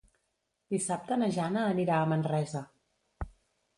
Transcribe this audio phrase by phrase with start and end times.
[0.75, 2.63] Dissabte na Jana anirà a Manresa.